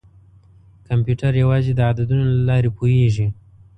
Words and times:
کمپیوټر 0.87 1.33
یوازې 1.43 1.71
د 1.75 1.79
عددونو 1.89 2.23
له 2.33 2.41
لارې 2.49 2.69
پوهېږي. 2.77 3.27